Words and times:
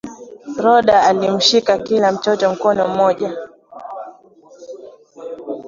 rhoda 0.57 1.03
alimshika 1.03 1.77
kila 1.77 2.11
mtoto 2.11 2.53
mkono 2.53 2.87
mmoja 2.87 3.37